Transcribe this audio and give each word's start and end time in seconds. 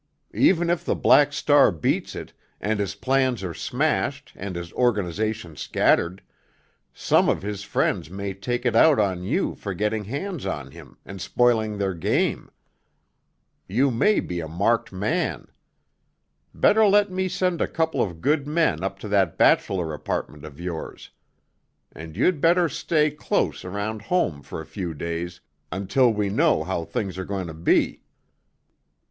Even 0.33 0.71
if 0.71 0.83
the 0.83 0.95
Black 0.95 1.31
Star 1.31 1.71
beats 1.71 2.15
it, 2.15 2.33
and 2.59 2.79
his 2.79 2.95
plans 2.95 3.43
are 3.43 3.53
smashed 3.53 4.33
and 4.35 4.55
his 4.55 4.73
organization 4.73 5.55
scattered, 5.55 6.23
some 6.91 7.29
of 7.29 7.43
his 7.43 7.61
friends 7.61 8.09
may 8.09 8.33
take 8.33 8.65
it 8.65 8.75
out 8.75 8.97
on 8.97 9.21
you 9.21 9.53
for 9.53 9.75
getting 9.75 10.05
hands 10.05 10.43
on 10.47 10.71
him 10.71 10.97
and 11.05 11.21
spoiling 11.21 11.77
their 11.77 11.93
game. 11.93 12.49
You 13.67 13.91
may 13.91 14.19
be 14.19 14.39
a 14.39 14.47
marked 14.47 14.91
man. 14.91 15.49
Better 16.51 16.87
let 16.87 17.11
me 17.11 17.27
send 17.29 17.61
a 17.61 17.67
couple 17.67 18.01
of 18.01 18.21
good 18.21 18.47
men 18.47 18.83
up 18.83 18.97
to 19.01 19.07
that 19.09 19.37
bachelor 19.37 19.93
apartment 19.93 20.45
of 20.45 20.59
yours. 20.59 21.11
And 21.91 22.17
you'd 22.17 22.41
better 22.41 22.67
stay, 22.67 23.11
close 23.11 23.63
around 23.63 24.01
home 24.01 24.41
for 24.41 24.61
a 24.61 24.65
few 24.65 24.95
days, 24.95 25.41
until 25.71 26.11
we 26.11 26.29
know 26.31 26.63
how 26.63 26.85
things 26.85 27.19
are 27.19 27.23
going 27.23 27.45
to 27.45 27.53
be." 27.53 28.01